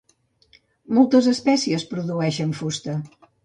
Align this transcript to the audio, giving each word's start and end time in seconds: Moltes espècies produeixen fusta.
Moltes 0.99 1.29
espècies 1.33 1.87
produeixen 1.95 2.59
fusta. 2.65 3.01